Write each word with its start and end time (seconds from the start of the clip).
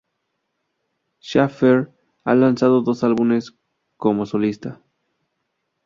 Shaffer 1.19 1.91
ha 2.23 2.33
lanzado 2.33 2.81
dos 2.81 3.03
álbumes 3.03 3.53
como 3.97 4.25
solista. 4.25 4.81